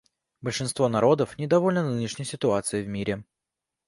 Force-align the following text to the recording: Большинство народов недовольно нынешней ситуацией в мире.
Большинство 0.41 0.89
народов 0.89 1.37
недовольно 1.37 1.87
нынешней 1.87 2.25
ситуацией 2.25 2.81
в 2.83 2.87
мире. 2.87 3.23